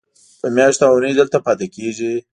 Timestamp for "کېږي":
1.75-2.13